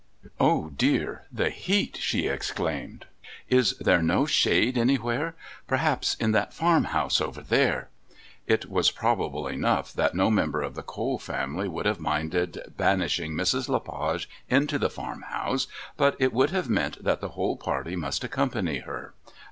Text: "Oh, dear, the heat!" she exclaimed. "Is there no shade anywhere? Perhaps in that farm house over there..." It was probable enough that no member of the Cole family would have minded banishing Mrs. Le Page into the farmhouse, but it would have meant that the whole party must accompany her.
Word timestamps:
"Oh, 0.39 0.71
dear, 0.71 1.27
the 1.31 1.51
heat!" 1.51 1.95
she 1.97 2.25
exclaimed. 2.25 3.05
"Is 3.49 3.77
there 3.77 4.01
no 4.01 4.25
shade 4.25 4.75
anywhere? 4.75 5.35
Perhaps 5.67 6.15
in 6.15 6.31
that 6.31 6.55
farm 6.55 6.85
house 6.85 7.21
over 7.21 7.43
there..." 7.43 7.89
It 8.47 8.67
was 8.67 8.89
probable 8.89 9.45
enough 9.47 9.93
that 9.93 10.15
no 10.15 10.31
member 10.31 10.63
of 10.63 10.73
the 10.73 10.81
Cole 10.81 11.19
family 11.19 11.67
would 11.67 11.85
have 11.85 11.99
minded 11.99 12.73
banishing 12.75 13.33
Mrs. 13.35 13.69
Le 13.69 13.79
Page 13.79 14.27
into 14.49 14.79
the 14.79 14.89
farmhouse, 14.89 15.67
but 15.97 16.15
it 16.17 16.33
would 16.33 16.49
have 16.49 16.67
meant 16.67 17.03
that 17.03 17.21
the 17.21 17.29
whole 17.37 17.55
party 17.55 17.95
must 17.95 18.23
accompany 18.23 18.79
her. 18.79 19.13